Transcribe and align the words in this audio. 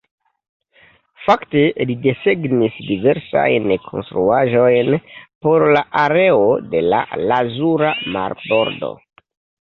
Fakte 1.25 1.61
li 1.89 1.95
desegnis 2.05 2.79
diversajn 2.85 3.67
konstruaĵojn 3.89 4.91
por 5.49 5.67
la 5.77 5.85
areo 6.07 6.43
de 6.75 6.83
la 6.89 7.05
Lazura 7.35 7.95
Marbordo. 8.19 8.93